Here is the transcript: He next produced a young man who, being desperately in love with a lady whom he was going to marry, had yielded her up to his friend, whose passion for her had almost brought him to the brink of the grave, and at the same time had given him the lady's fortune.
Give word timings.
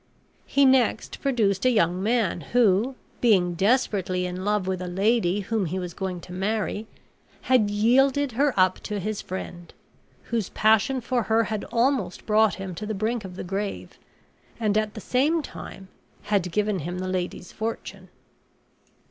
He 0.47 0.65
next 0.65 1.21
produced 1.21 1.63
a 1.63 1.69
young 1.69 2.01
man 2.01 2.41
who, 2.57 2.95
being 3.19 3.53
desperately 3.53 4.25
in 4.25 4.43
love 4.43 4.65
with 4.65 4.81
a 4.81 4.87
lady 4.87 5.41
whom 5.41 5.67
he 5.67 5.77
was 5.77 5.93
going 5.93 6.21
to 6.21 6.33
marry, 6.33 6.87
had 7.41 7.69
yielded 7.69 8.31
her 8.31 8.51
up 8.59 8.79
to 8.79 8.99
his 8.99 9.21
friend, 9.21 9.71
whose 10.23 10.49
passion 10.49 11.01
for 11.01 11.21
her 11.21 11.43
had 11.43 11.65
almost 11.65 12.25
brought 12.25 12.55
him 12.55 12.73
to 12.73 12.87
the 12.87 12.95
brink 12.95 13.23
of 13.23 13.35
the 13.35 13.43
grave, 13.43 13.99
and 14.59 14.75
at 14.75 14.95
the 14.95 15.01
same 15.01 15.43
time 15.43 15.87
had 16.23 16.51
given 16.51 16.79
him 16.79 16.97
the 16.97 17.07
lady's 17.07 17.51
fortune. 17.51 18.09